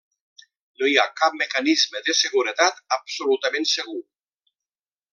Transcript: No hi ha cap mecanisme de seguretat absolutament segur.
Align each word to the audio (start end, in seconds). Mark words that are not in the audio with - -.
No 0.81 0.89
hi 0.91 0.95
ha 1.01 1.05
cap 1.21 1.37
mecanisme 1.41 2.03
de 2.09 2.17
seguretat 2.21 2.83
absolutament 2.99 3.73
segur. 3.77 3.99